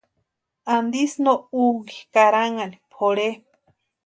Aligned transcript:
¿Antisï 0.75 1.17
no 1.25 1.33
úkʼi 1.65 1.99
karanhani 2.13 2.77
pʼorhe? 2.91 3.29